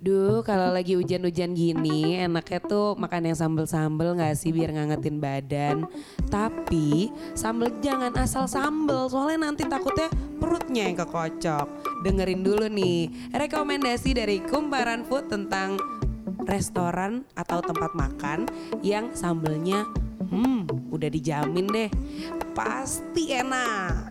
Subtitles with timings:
[0.00, 5.84] Duh, kalau lagi hujan-hujan gini, enaknya tuh makan yang sambel-sambel gak sih biar ngangetin badan.
[6.32, 10.08] Tapi sambel jangan asal sambel, soalnya nanti takutnya
[10.40, 11.68] perutnya yang kekocok.
[12.00, 15.76] Dengerin dulu nih, rekomendasi dari Kumparan Food tentang
[16.48, 18.48] restoran atau tempat makan
[18.80, 19.84] yang sambelnya
[20.32, 21.90] hmm udah dijamin deh
[22.56, 24.09] pasti enak.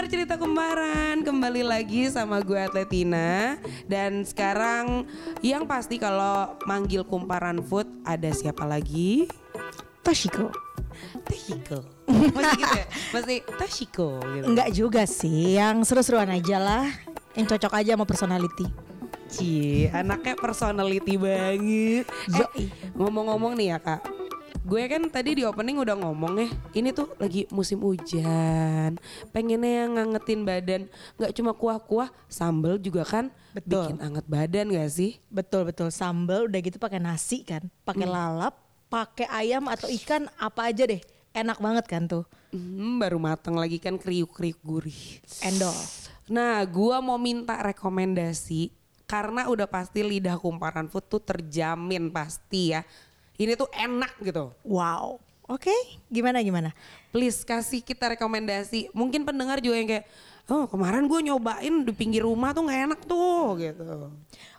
[0.00, 5.04] Pendengar cerita kembaran Kembali lagi sama gue Atletina Dan sekarang
[5.44, 9.28] yang pasti kalau manggil kumparan food Ada siapa lagi?
[10.00, 10.48] Toshiko.
[11.28, 11.84] Toshiko
[12.32, 12.86] Masih gitu ya?
[13.12, 16.88] Masih Toshiko gitu Enggak juga sih, yang seru-seruan aja lah.
[17.36, 18.66] Yang cocok aja sama personality.
[19.28, 22.08] Cie, anaknya personality banget
[22.56, 24.19] Eh, ngomong-ngomong nih ya kak
[24.70, 26.48] Gue kan tadi di opening udah ngomong ya
[26.78, 29.02] Ini tuh lagi musim hujan
[29.34, 30.82] Pengennya yang ngangetin badan
[31.18, 33.82] Gak cuma kuah-kuah Sambel juga kan Betul.
[33.82, 35.18] Bikin anget badan gak sih?
[35.26, 38.54] Betul betul sambal udah gitu pakai nasi kan, pakai lalap,
[38.86, 41.02] pakai ayam atau ikan apa aja deh.
[41.30, 42.24] Enak banget kan tuh.
[42.54, 45.74] Hmm, baru matang lagi kan kriuk-kriuk gurih Endol.
[46.30, 48.70] Nah gua mau minta rekomendasi
[49.10, 52.86] Karena udah pasti lidah kumparan food tuh terjamin pasti ya
[53.40, 55.16] Ini tuh enak gitu Wow.
[55.50, 55.74] Oke,
[56.06, 56.70] gimana gimana?
[57.10, 58.86] please kasih kita rekomendasi.
[58.94, 60.06] Mungkin pendengar juga yang kayak,
[60.46, 63.82] oh kemarin gue nyobain di pinggir rumah tuh nggak enak tuh gitu.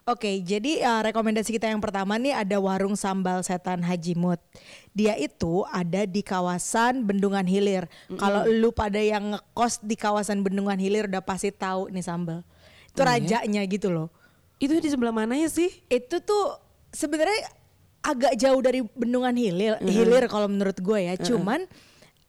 [0.03, 4.43] Oke, jadi uh, rekomendasi kita yang pertama nih ada warung sambal setan Haji Mut.
[4.91, 7.87] Dia itu ada di kawasan Bendungan Hilir.
[8.19, 12.43] Kalau lu pada yang ngekos di kawasan Bendungan Hilir udah pasti tahu nih sambal.
[12.91, 14.11] Itu rajanya gitu loh.
[14.59, 15.71] Itu di sebelah mana ya sih?
[15.87, 16.59] Itu tuh
[16.91, 17.60] sebenarnya
[18.01, 21.13] agak jauh dari Bendungan Hilir, Hilir kalau menurut gue ya.
[21.21, 21.65] Cuman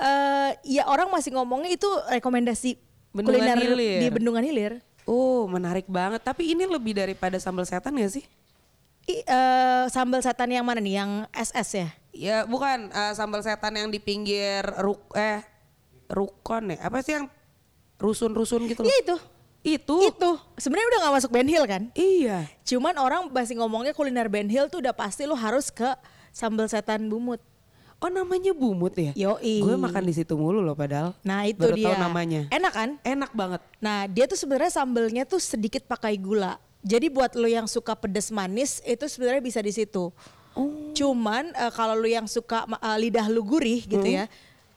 [0.03, 2.77] eh ya orang masih ngomongnya itu rekomendasi
[3.13, 3.99] Bendungan kuliner Hilir.
[4.01, 4.73] di Bendungan Hilir.
[5.09, 6.23] Oh menarik banget.
[6.23, 8.25] Tapi ini lebih daripada sambal setan ya sih?
[9.11, 11.03] I, eh, sambal setan yang mana nih?
[11.03, 11.89] Yang SS ya?
[12.13, 15.43] Ya bukan eh, sambal setan yang di pinggir ruk eh
[16.13, 16.79] rukon ya?
[16.87, 17.27] Apa sih yang
[17.99, 18.89] rusun-rusun gitu loh?
[18.89, 19.17] Iya itu.
[19.63, 19.97] Itu.
[20.11, 20.31] Itu.
[20.59, 21.83] Sebenarnya udah nggak masuk Ben Hill kan?
[21.95, 22.51] Iya.
[22.67, 25.87] Cuman orang masih ngomongnya kuliner Ben Hill tuh udah pasti lu harus ke
[26.35, 27.39] sambal setan bumut.
[28.03, 29.15] Oh namanya bumut ya?
[29.15, 29.63] Yoi.
[29.63, 31.15] Gue makan di situ mulu loh padahal.
[31.23, 31.95] Nah itu Baru dia.
[31.95, 32.51] tahu namanya.
[32.51, 32.91] Enak kan?
[33.07, 33.63] Enak banget.
[33.79, 36.59] Nah dia tuh sebenarnya sambelnya tuh sedikit pakai gula.
[36.83, 40.11] Jadi buat lo yang suka pedes manis itu sebenarnya bisa di situ.
[40.99, 44.27] Cuman eh, kalau lo yang suka eh, lidah lu gurih gitu ya,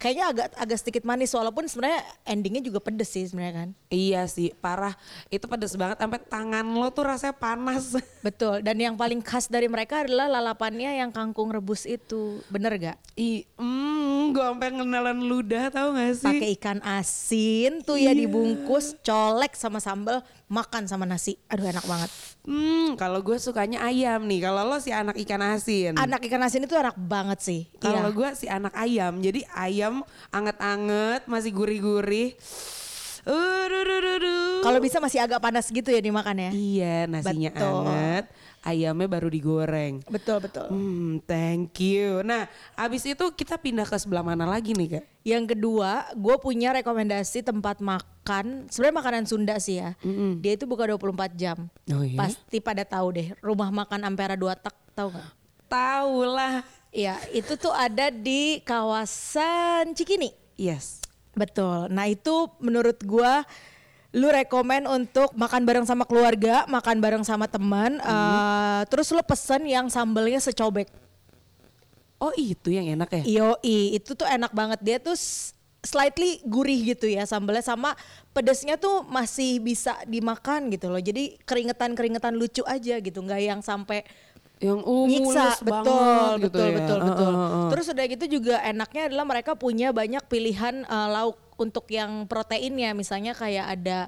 [0.05, 3.69] kayaknya agak agak sedikit manis walaupun sebenarnya endingnya juga pedes sih sebenarnya kan.
[3.89, 4.93] Iya sih, parah.
[5.33, 7.97] Itu pedes banget sampai tangan lo tuh rasanya panas.
[8.27, 8.61] Betul.
[8.61, 12.37] Dan yang paling khas dari mereka adalah lalapannya yang kangkung rebus itu.
[12.53, 12.97] Bener gak?
[13.17, 13.94] Ih, mm,
[14.31, 16.25] gue sampai ngenalan ludah tau gak sih?
[16.25, 21.35] Pakai ikan asin tuh ya dibungkus, colek sama sambal, makan sama nasi.
[21.51, 22.09] Aduh enak banget.
[22.47, 24.45] Hmm, kalau gue sukanya ayam nih.
[24.45, 25.93] Kalau lo si anak ikan asin.
[25.99, 27.61] Anak ikan asin itu enak banget sih.
[27.77, 28.17] Kalau Iya.
[28.17, 29.19] gue si anak ayam.
[29.19, 32.33] Jadi ayam anget-anget, masih gurih-gurih.
[33.25, 33.65] Uh.
[34.65, 36.51] Kalau bisa masih agak panas gitu ya dimakan ya.
[36.53, 37.85] Iya, nasinya Betul.
[37.85, 38.25] anget,
[38.65, 40.01] ayamnya baru digoreng.
[40.09, 40.67] Betul betul.
[40.73, 42.25] Hmm, thank you.
[42.25, 45.05] Nah, abis itu kita pindah ke sebelah mana lagi nih kak?
[45.21, 48.65] Yang kedua, gue punya rekomendasi tempat makan.
[48.73, 49.93] Sebenarnya makanan Sunda sih ya.
[50.41, 51.69] Dia itu buka 24 jam.
[51.93, 52.17] Oh iya?
[52.17, 53.27] Pasti pada tahu deh.
[53.39, 55.29] Rumah makan Ampera dua tak tahu nggak?
[55.69, 56.65] Tahu lah.
[56.95, 60.33] Iya, itu tuh ada di kawasan Cikini.
[60.57, 61.05] Yes.
[61.35, 61.91] Betul.
[61.91, 63.43] Nah itu menurut gua
[64.15, 69.67] lu rekomen untuk makan bareng sama keluarga, makan bareng sama teman, eh, terus lu pesen
[69.67, 70.87] yang sambelnya secobek.
[72.15, 73.23] Oh itu yang enak ya?
[73.27, 74.79] Yoi, itu tuh enak banget.
[74.79, 75.19] Dia tuh
[75.85, 77.93] slightly gurih gitu ya sambelnya sama
[78.33, 80.97] pedesnya tuh masih bisa dimakan gitu loh.
[80.97, 84.07] Jadi keringetan-keringetan lucu aja gitu, nggak yang sampai
[84.55, 86.75] Yang uh, nyiksa mulus betul banget gitu betul ya.
[86.79, 87.69] betul Uh, betul uh, uh, uh.
[87.69, 92.91] terus udah gitu juga enaknya adalah mereka punya banyak pilihan eh, lauk untuk yang proteinnya
[92.91, 93.99] misalnya kayak ada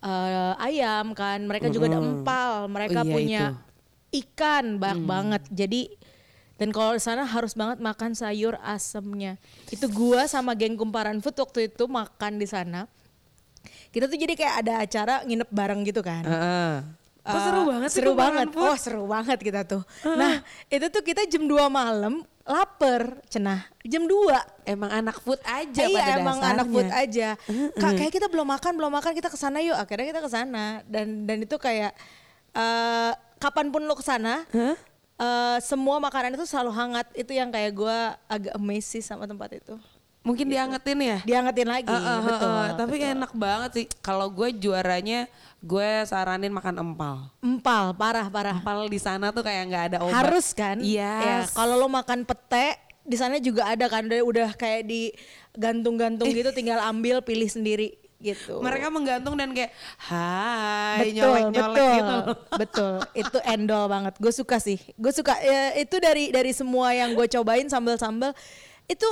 [0.00, 3.42] eh, ayam kan mereka juga ada empal mereka Oh iya, punya
[4.10, 5.08] ikan banyak Hmm.
[5.08, 5.82] banget jadi
[6.56, 9.36] dan kalau di sana harus banget makan sayur asemnya
[9.68, 12.88] itu gua sama geng kumparan food waktu itu makan di sana
[13.90, 16.99] kita tuh jadi kayak ada acara nginep bareng gitu kan Heeh.
[17.20, 18.46] Eh, seru banget sih seru banget.
[18.56, 19.82] Oh seru banget kita tuh.
[20.08, 23.20] Nah itu tuh kita jam 2 malam lapar.
[23.28, 26.54] Cenah jam 2 Emang anak food aja iya pada emang dasarnya.
[26.56, 27.28] anak food aja.
[27.76, 29.76] Kak kayak kita belum makan belum makan kita ke sana yuk.
[29.76, 31.92] Akhirnya kita ke sana dan dan itu kayak
[32.50, 34.74] eh kapan pun lo ke sana Hah?
[35.20, 37.06] eh semua makanan itu selalu hangat.
[37.12, 39.76] Itu yang kayak gue agak amazed sama tempat itu
[40.20, 41.18] Mungkin diangetin ya?
[41.24, 42.52] Diangetin lagi, Uh, uh, uh, betul.
[42.52, 43.86] uh, tapi enak banget sih.
[44.04, 45.24] Kalau gue juaranya,
[45.64, 47.32] gue saranin makan empal.
[47.40, 48.60] Empal, parah parah.
[48.60, 50.20] Empal di sana tuh kayak nggak ada obat.
[50.20, 50.76] Harus kan?
[50.84, 51.14] Iya.
[51.24, 55.08] Ya, kalau lo makan pete di sana juga ada kan udah, udah kayak di
[55.56, 58.60] gantung-gantung gitu tinggal ambil pilih sendiri gitu.
[58.60, 59.72] Mereka menggantung dan kayak,
[60.04, 62.16] hai betul, nyolek-nyolek betul, gitu.
[62.60, 62.94] betul.
[63.16, 64.14] Itu endol banget.
[64.20, 64.76] Gue suka sih.
[65.00, 68.36] Gue suka ya, itu dari dari semua yang gue cobain sambal-sambal
[68.84, 69.08] itu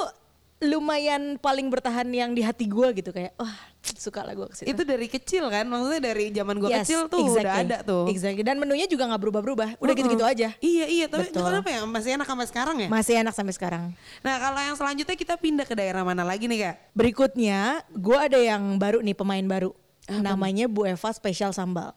[0.59, 3.55] lumayan paling bertahan yang di hati gue gitu kayak wah
[3.95, 4.67] suka lah gue ke situ.
[4.75, 5.65] Itu dari kecil kan?
[5.71, 7.63] Maksudnya dari zaman gue Yes, kecil tuh udah exactly.
[7.63, 8.05] ada tuh.
[8.11, 8.43] Exactly.
[8.43, 9.69] Dan menunya juga nggak berubah-berubah.
[9.79, 10.51] Udah gitu-gitu aja.
[10.59, 11.47] Iya iya, tapi Betul.
[11.47, 12.89] kenapa ya masih enak sampai sekarang ya?
[12.91, 13.83] Masih enak sampai sekarang.
[14.27, 16.75] Nah kalau yang selanjutnya kita pindah ke daerah mana lagi nih kak?
[16.93, 19.71] Berikutnya, gue ada yang baru nih pemain baru.
[20.11, 21.95] Namanya Bu Eva Special Sambal.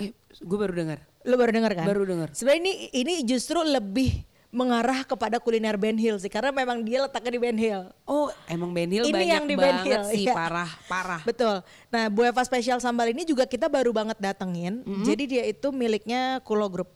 [0.00, 1.04] Eh, gue baru dengar.
[1.28, 1.84] Lo baru denger kan?
[1.84, 2.32] Baru denger.
[2.32, 7.36] Sebenarnya ini ini justru lebih mengarah kepada kuliner Ben Hill sih karena memang dia letaknya
[7.36, 7.92] di Ben Hill.
[8.08, 10.32] Oh, emang Ben Hill Ini banyak yang di Ben banget Hill, sih, iya.
[10.32, 11.20] parah, parah.
[11.20, 11.60] Betul.
[11.92, 14.80] Nah, Bu Eva Special Sambal ini juga kita baru banget datengin.
[14.88, 15.04] Mm-hmm.
[15.04, 16.88] Jadi dia itu miliknya Kulo Group.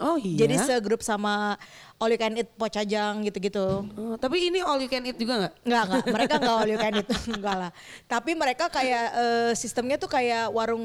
[0.00, 0.48] Oh iya.
[0.48, 1.60] Jadi segrup sama
[2.00, 3.84] All You Can Eat Pocajang gitu-gitu.
[3.84, 5.54] Oh, tapi ini all you can eat juga nggak?
[5.68, 6.04] Enggak, enggak.
[6.16, 7.08] Mereka enggak all you can eat.
[7.36, 7.70] enggak lah.
[8.08, 10.80] Tapi mereka kayak eh, sistemnya tuh kayak warung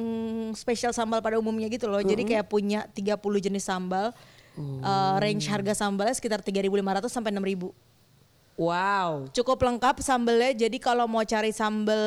[0.52, 2.04] spesial sambal pada umumnya gitu loh.
[2.04, 4.12] Jadi kayak punya 30 jenis sambal.
[4.56, 7.76] Eh, range harga sambalnya sekitar 3.500 sampai 6.000.
[8.56, 9.28] Wow.
[9.36, 10.56] Cukup lengkap sambalnya.
[10.56, 12.00] Jadi kalau mau cari sambal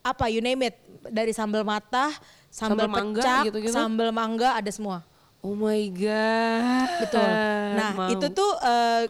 [0.00, 0.76] apa you name it
[1.12, 2.14] dari sambal matah,
[2.48, 3.74] sambal, Sambal mangga pecak, gitu-gitu?
[3.76, 5.04] sambal mangga ada semua.
[5.44, 6.88] Oh my god.
[7.04, 7.28] Betul.
[7.76, 8.08] Nah, Mau.
[8.10, 9.04] itu tuh eh,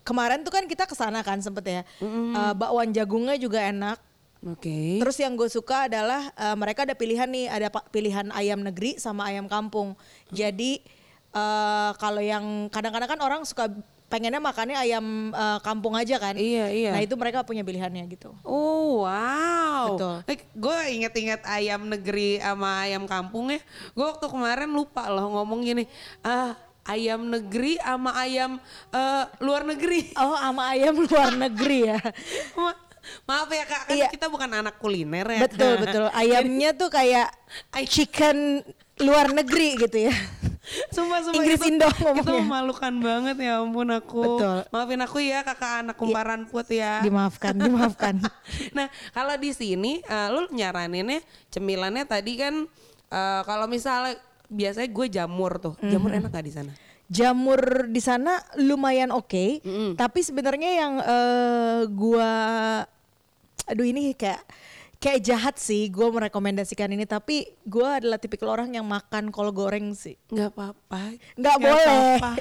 [0.00, 1.82] kemarin tuh kan kita ke sana kan sempet ya.
[2.00, 4.00] Eh, bakwan jagungnya juga enak.
[4.48, 5.02] Oke.
[5.02, 9.28] Terus yang gue suka adalah eh, mereka ada pilihan nih, ada pilihan ayam negeri sama
[9.28, 9.92] ayam kampung.
[10.32, 10.80] Jadi
[11.32, 13.68] eh, kalau yang kadang-kadang kan orang suka
[14.08, 16.34] pengennya makannya ayam eh, kampung aja kan.
[16.34, 16.90] Iya, iya.
[16.96, 18.32] Nah itu mereka punya pilihannya gitu.
[18.42, 19.94] Oh wow.
[19.94, 20.16] Betul.
[20.56, 23.60] gue inget-inget ayam negeri sama ayam kampung ya.
[23.92, 25.84] Gue waktu kemarin lupa loh ngomong gini.
[26.24, 26.56] Ah
[26.88, 28.56] ayam negeri sama ayam
[28.90, 30.08] eh, luar negeri.
[30.16, 32.00] Oh sama ayam luar negeri ya.
[32.56, 32.88] Ma-
[33.24, 34.08] Maaf ya kak, kan Iya.
[34.12, 35.40] kita bukan anak kuliner ya.
[35.48, 36.04] betul betul.
[36.20, 37.32] Ayamnya tuh kayak
[37.88, 38.60] chicken
[39.00, 40.14] luar negeri gitu ya.
[40.92, 42.40] Sumpah, sumpah Inggris itu, Indo itu ngomongnya.
[42.44, 44.22] memalukan banget ya ampun aku.
[44.36, 44.58] Betul.
[44.68, 47.00] Maafin aku ya kakak anak kumparan put ya.
[47.00, 48.20] Dimaafkan, dimaafkan.
[48.76, 48.86] nah
[49.16, 52.54] kalau di sini eh, lu nyaraninnya cemilannya tadi kan
[53.08, 56.72] eh, kalau misalnya biasanya gue jamur tuh, jamur enak gak di sana?
[57.08, 59.64] Jamur di sana lumayan oke,
[59.96, 62.32] tapi sebenarnya yang eh, gua
[63.68, 64.40] aduh ini kayak
[64.98, 69.94] kayak jahat sih gua merekomendasikan ini tapi gua adalah tipikal orang yang makan kol goreng
[69.94, 70.18] sih.
[70.30, 71.00] Nggak apa-apa.
[71.38, 71.86] Nggak boleh.
[72.18, 72.32] apa-apa.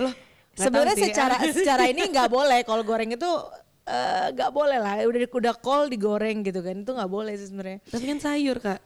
[0.00, 1.04] Loh, nggak tahu Sebenarnya ya.
[1.12, 3.30] secara secara ini nggak boleh kol goreng itu
[3.84, 7.78] eh, nggak boleh lah udah udah kol digoreng gitu kan itu nggak boleh sih sebenarnya.
[7.88, 8.80] Tapi kan sayur kak.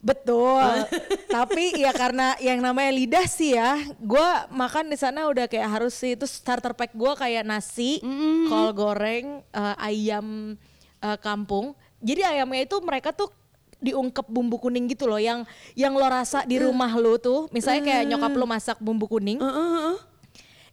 [0.00, 0.88] Betul.
[1.36, 5.92] Tapi ya karena yang namanya lidah sih ya, gua makan di sana udah kayak harus
[5.92, 8.00] sih itu starter pack gua kayak nasi,
[8.48, 10.56] kol goreng, eh, ayam
[11.04, 11.76] eh, kampung.
[12.00, 13.28] Jadi ayamnya itu mereka tuh
[13.80, 18.04] diungkep bumbu kuning gitu loh, yang yang lo rasa di rumah lo tuh, misalnya kayak
[18.12, 19.96] nyokap lo masak bumbu kuning, Heeh, heeh.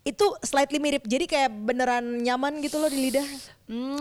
[0.03, 1.07] itu slightly mirip.
[1.07, 3.27] Jadi kayak beneran nyaman gitu loh di lidah.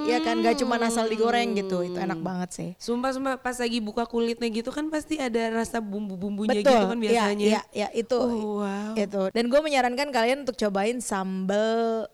[0.06, 2.70] Ya kan, gak cuma asal digoreng gitu, itu enak banget sih.
[2.78, 6.98] Sumpah sumpah pas lagi buka kulitnya gitu kan pasti ada rasa bumbu-bumbunya Betul, gitu kan
[6.98, 7.46] iya, biasanya.
[7.46, 8.14] Iya, iya, itu.
[8.14, 8.94] Oh, wow.
[8.94, 9.22] Itu.
[9.34, 12.06] Dan gue menyarankan kalian untuk cobain sambal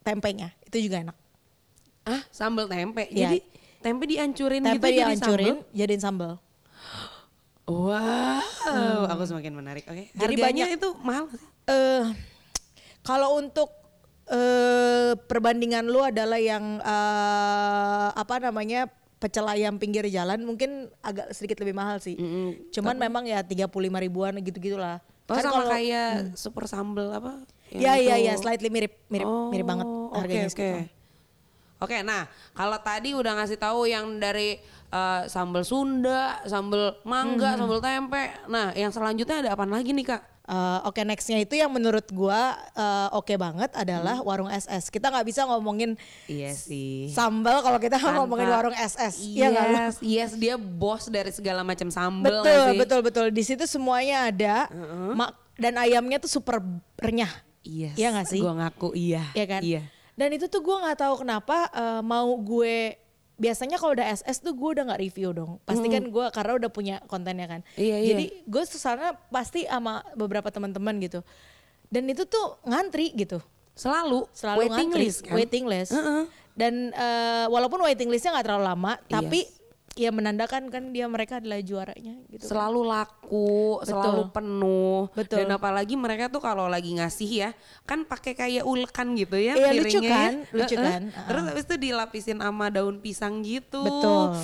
[0.00, 0.56] tempenya.
[0.64, 1.16] Itu juga enak.
[2.08, 3.08] Ah, sambal tempe.
[3.12, 3.28] Iya.
[3.28, 3.38] Jadi
[3.84, 5.76] tempe dihancurin Tempe gitu jadi dihancurin, sambal.
[5.76, 6.32] jadiin sambal.
[7.64, 8.40] Wow,
[9.06, 9.84] aku semakin menarik.
[9.84, 10.04] Oke.
[10.06, 10.18] Hmm.
[10.18, 11.24] Jadi Harganya banyak- itu mahal?
[11.66, 12.04] Eh,
[13.02, 13.68] kalau untuk
[14.24, 21.60] eh perbandingan lu adalah yang eh, apa namanya pecel ayam pinggir jalan mungkin agak sedikit
[21.60, 22.12] lebih mahal sih.
[22.14, 22.68] Mm-mm.
[22.70, 25.00] Cuman memang ya 35 ribuan gitu-gitulah.
[25.24, 27.44] Oh, Kan sama kalau- kayak super sambal apa?
[27.70, 30.70] Ya iya iya slightly mirip mirip mirip banget Oh, harganya Oke, oke.
[31.84, 37.60] Oke, nah kalau tadi udah ngasih tahu yang dari eh, sambal Sunda, sambal mangga, Hmm.
[37.60, 38.30] sambal tempe.
[38.46, 40.22] Nah, yang selanjutnya ada apa lagi nih kak?
[40.44, 44.24] Eh, Oke nextnya itu yang menurut gua eh, oke banget adalah Hmm.
[44.24, 44.88] warung SS.
[44.88, 47.10] Kita nggak bisa ngomongin Iya sih.
[47.10, 49.18] sambal kalau kita Tanpa- ngomongin warung SS.
[49.18, 49.76] Yes, Iya nggak lu?
[50.06, 52.78] yes, dia bos dari segala macam sambal Betul nggak sih?
[52.78, 53.26] betul betul.
[53.30, 54.68] Di situ semuanya ada.
[55.10, 56.62] Ma- dan ayamnya tuh super
[56.96, 57.30] renyah.
[57.62, 57.96] Yes.
[57.96, 58.38] Iya nggak sih?
[58.38, 59.24] Gua ngaku iya.
[59.32, 59.60] Iya kan?
[59.64, 59.82] Iya.
[60.14, 62.98] Dan itu tuh gua nggak tahu kenapa eh, mau gue
[63.34, 65.58] biasanya kalau udah SS tuh gue udah nggak review dong.
[65.66, 67.60] Pasti kan gue karena udah punya kontennya kan.
[67.74, 68.08] Iya, iya.
[68.14, 71.26] Jadi gue ke sana pasti sama beberapa teman-teman gitu.
[71.90, 73.42] Dan itu tuh ngantri gitu.
[73.74, 75.34] Selalu, Selalu waiting ngantri, list kan?
[75.34, 75.90] waiting list.
[75.90, 76.22] Heeh.
[76.54, 79.18] Dan eh, walaupun waiting listnya nggak terlalu lama, Iya.
[79.18, 79.40] tapi
[79.94, 82.50] ya menandakan kan dia mereka adalah juaranya gitu.
[82.50, 85.06] selalu laku, selalu penuh.
[85.14, 85.46] Betul.
[85.46, 87.50] Dan apalagi mereka tuh kalau lagi ngasih ya,
[87.86, 90.32] kan pakai kayak ulekan gitu ya Iya, lucu piringnya kan?
[90.34, 90.54] ya.
[90.58, 91.02] Lucu kan?
[91.10, 93.86] Terus habis itu dilapisin sama daun pisang gitu.
[93.86, 94.34] Betul.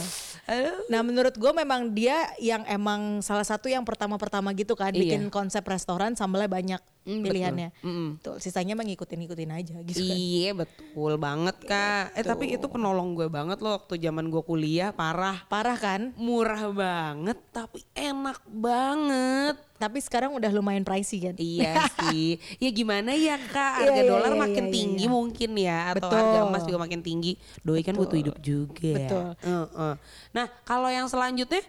[0.47, 0.77] Aduh.
[0.87, 5.03] Nah menurut gue memang dia yang emang salah satu yang pertama-pertama gitu kan Iya.
[5.03, 7.69] bikin konsep restoran sambelnya banyak Mm, pilihannya.
[7.73, 7.89] betul.
[7.89, 8.09] Mm-mm.
[8.21, 10.17] Tuh sisanya mah ngikutin-ngikutin aja gitu kan.
[10.17, 12.13] Iya betul banget kak.
[12.13, 15.41] Eh tapi itu penolong gue banget loh waktu zaman gue kuliah parah.
[15.49, 16.13] Parah kan?
[16.15, 19.57] Murah banget tapi enak banget.
[19.81, 21.35] Tapi sekarang udah lumayan pricey kan?
[21.41, 22.37] Iya sih.
[22.61, 25.13] Ya gimana ya kak, Iya, harga iya, dolar iya, makin iya, tinggi iya.
[25.13, 25.79] mungkin ya.
[25.97, 26.17] Atau Betul.
[26.21, 27.33] harga emas juga makin tinggi.
[27.65, 28.93] Doi kan butuh hidup juga.
[28.93, 29.27] Betul.
[29.41, 29.95] Heeh.
[30.37, 31.65] Nah kalau yang selanjutnya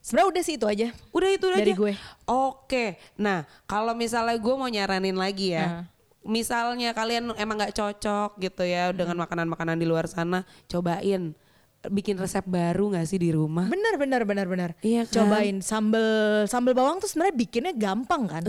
[0.00, 0.88] Sebenarnya udah sih itu aja.
[1.12, 1.74] udah itu Dari aja.
[1.76, 1.92] gue.
[2.24, 2.96] Oke.
[3.18, 5.66] Nah kalau misalnya gue mau nyaranin lagi ya.
[5.66, 5.84] Nah.
[6.28, 11.32] Misalnya kalian emang nggak cocok gitu ya dengan makanan-makanan di luar sana, cobain
[11.78, 13.70] bikin resep baru nggak sih di rumah?
[13.70, 14.70] Bener bener bener bener.
[14.82, 15.14] Iya kan?
[15.24, 16.04] Cobain sambel
[16.50, 18.44] sambel bawang tuh sebenarnya bikinnya gampang kan?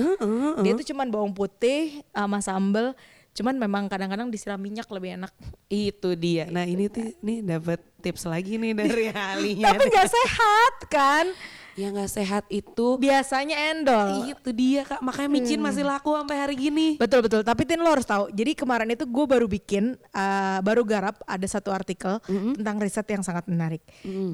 [0.59, 2.97] Dia tuh cuman bawang putih sama sambel.
[3.33, 5.31] Cuman memang kadang-kadang disiram minyak lebih enak.
[5.71, 6.49] Itu dia.
[6.51, 9.75] Nah ini tuh nih dapat tips lagi nih dari ahlinya.
[9.75, 11.27] Tapi nggak sehat kan?
[11.79, 14.27] yang nggak sehat itu Biasanya endol.
[14.27, 17.41] itu dia kak makanya micin masih laku sampai hari gini Betul betul.
[17.47, 18.27] Tapi Tin lo harus tahu.
[18.35, 23.23] Jadi kemarin itu gue baru bikin, uh, baru garap ada satu artikel tentang riset yang
[23.23, 23.79] sangat menarik.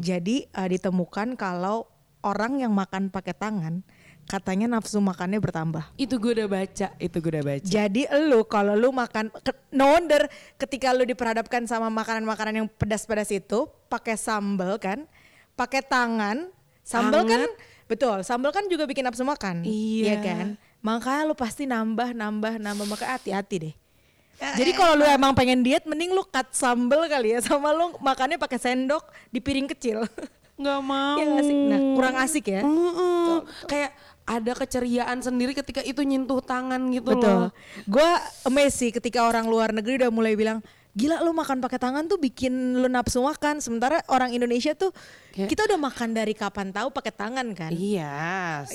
[0.01, 1.85] Jadi uh, ditemukan kalau
[2.25, 3.85] orang yang makan pakai tangan,
[4.25, 5.85] katanya nafsu makannya bertambah.
[5.95, 9.29] itu gue udah baca itu gue udah baca Jadi lu kalau lu makan,
[9.69, 10.25] no wonder
[10.57, 15.05] ketika lu diperhadapkan sama makanan-makanan yang pedas-pedas itu, pakai sambal kan,
[15.53, 16.49] pakai tangan,
[16.81, 17.45] sambal kan,
[17.85, 20.17] betul, sambal kan juga bikin nafsu makan, Iya.
[20.19, 20.47] kan?
[20.81, 23.75] Makanya lu pasti nambah, nambah, nambah, maka hati-hati deh.
[24.35, 28.35] Jadi kalau lu emang pengen diet, mending lu cut sambal kali ya, sama lu makannya
[28.35, 30.03] pakai sendok di piring kecil.
[30.55, 31.55] nggak mau Iya nggak sih?
[31.55, 32.61] Nah, kurang asik ya.
[32.63, 33.43] Mm-mm.
[33.65, 33.91] kayak
[34.25, 37.29] ada keceriaan sendiri ketika itu nyentuh tangan gitu Betul.
[37.45, 37.49] loh
[37.85, 38.09] Gue
[38.43, 42.17] amazed sih ketika orang luar negeri udah mulai bilang, gila lu makan pakai tangan tuh
[42.17, 43.59] bikin lu nafsu makan.
[43.59, 44.89] Sementara orang Indonesia tuh
[45.29, 47.69] Kayak- kita udah makan dari kapan tahu pakai tangan kan.
[47.69, 48.65] iya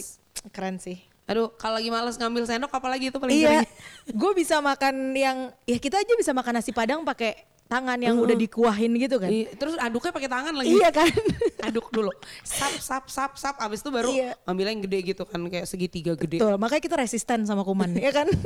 [0.48, 1.02] Keren sih.
[1.26, 3.70] aduh kalau lagi males ngambil sendok apalagi itu paling Iya, sering
[4.20, 7.38] gue bisa makan yang ya kita aja bisa makan nasi padang pakai
[7.70, 9.30] tangan yang udah dikuahin gitu kan.
[9.30, 11.06] Iya, terus aduknya pakai tangan lagi Iya kan?
[11.70, 12.10] aduk dulu
[12.42, 14.34] sap sap sap sap abis itu baru Iya.
[14.42, 18.10] ambil yang gede gitu kan kayak segitiga gede Betul, makanya kita resisten sama kuman, ya
[18.10, 18.26] kan?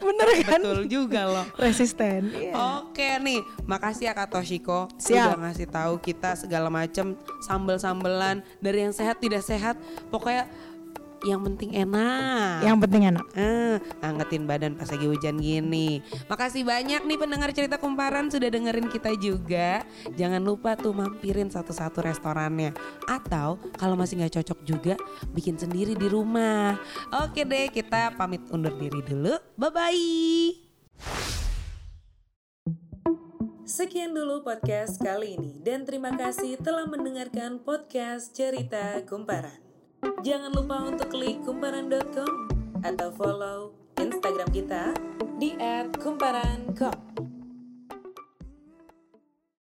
[0.00, 0.60] Bener kan?
[0.64, 2.32] betul juga loh Resisten.
[2.32, 2.54] Iya.
[2.80, 5.36] Oke nih, makasih ya Kak Toshiko Siap.
[5.36, 7.12] udah ngasih tahu kita segala macam
[7.44, 9.76] sambel-sambelan dari yang sehat tidak sehat,
[10.08, 10.48] pokoknya
[11.24, 12.60] yang penting enak.
[12.60, 13.26] Yang penting enak.
[13.32, 16.04] Eh, angetin badan pas lagi hujan gini.
[16.28, 19.86] Makasih banyak nih pendengar cerita kumparan sudah dengerin kita juga.
[20.18, 22.76] Jangan lupa tuh mampirin satu-satu restorannya.
[23.08, 24.94] Atau kalau masih nggak cocok juga,
[25.32, 26.76] bikin sendiri di rumah.
[27.24, 29.34] Oke deh, kita pamit undur diri dulu.
[29.56, 30.66] Bye-bye.
[33.66, 39.65] Sekian dulu podcast kali ini dan terima kasih telah mendengarkan podcast Cerita Kumparan.
[40.22, 42.32] Jangan lupa untuk klik kumparan.com
[42.82, 43.58] atau follow
[43.98, 44.94] Instagram kita
[45.38, 45.54] di
[45.98, 47.35] @kumparan.com.